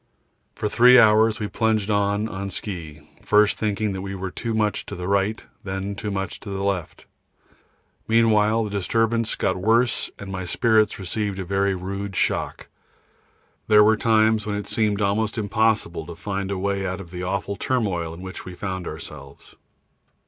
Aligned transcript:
For 0.55 0.67
three 0.67 0.97
hours 0.97 1.39
we 1.39 1.47
plunged 1.47 1.91
on 1.91 2.27
on 2.27 2.49
ski, 2.49 3.07
first 3.23 3.59
thinking 3.59 4.01
we 4.01 4.15
were 4.15 4.31
too 4.31 4.55
much 4.55 4.83
to 4.87 4.95
the 4.95 5.07
right, 5.07 5.45
then 5.63 5.93
too 5.93 6.09
much 6.09 6.39
to 6.39 6.49
the 6.49 6.63
left; 6.63 7.05
meanwhile 8.07 8.63
the 8.63 8.71
disturbance 8.71 9.35
got 9.35 9.57
worse 9.57 10.09
and 10.17 10.31
my 10.31 10.43
spirits 10.43 10.97
received 10.97 11.37
a 11.37 11.45
very 11.45 11.75
rude 11.75 12.15
shock. 12.15 12.67
There 13.67 13.83
were 13.83 13.95
times 13.95 14.47
when 14.47 14.55
it 14.55 14.65
seemed 14.65 15.01
almost 15.01 15.37
impossible 15.37 16.07
to 16.07 16.15
find 16.15 16.49
a 16.49 16.57
way 16.57 16.83
out 16.83 16.99
of 16.99 17.11
the 17.11 17.21
awful 17.21 17.55
turmoil 17.55 18.11
in 18.11 18.21
which 18.23 18.43
we 18.43 18.55
found 18.55 18.87
ourselves. 18.87 19.55